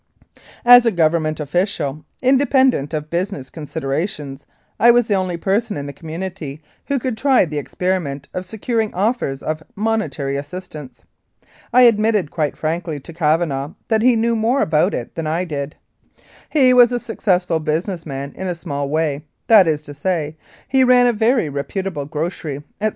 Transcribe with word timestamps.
As 0.65 0.83
a 0.87 0.91
Government 0.91 1.39
official, 1.39 2.03
independent 2.23 2.91
of 2.91 3.11
business 3.11 3.51
considerations, 3.51 4.47
I 4.79 4.89
was 4.89 5.05
the 5.05 5.13
only 5.13 5.37
person 5.37 5.77
in 5.77 5.85
the 5.85 5.93
community 5.93 6.59
who 6.87 6.97
could 6.97 7.15
try 7.15 7.45
the 7.45 7.59
experiment 7.59 8.27
of 8.33 8.43
securing 8.43 8.91
offers 8.95 9.43
of 9.43 9.61
monetary 9.75 10.37
assistance. 10.37 11.03
I 11.71 11.83
admitted 11.83 12.31
quite 12.31 12.57
frankly 12.57 12.99
to 12.99 13.13
Cavanah 13.13 13.75
that 13.89 14.01
he 14.01 14.15
knew 14.15 14.35
more 14.35 14.63
about 14.63 14.95
it 14.95 15.13
than 15.13 15.27
I 15.27 15.43
did. 15.43 15.75
He 16.49 16.73
was 16.73 16.91
a 16.91 16.99
successful 16.99 17.59
business 17.59 18.03
man 18.03 18.33
in 18.35 18.47
a 18.47 18.55
small 18.55 18.89
way; 18.89 19.27
that 19.45 19.67
is 19.67 19.83
to 19.83 19.93
say, 19.93 20.35
he 20.67 20.83
ran 20.83 21.05
a 21.05 21.13
very 21.13 21.47
reputable 21.47 22.07
grocery, 22.07 22.63
etc. 22.81 22.89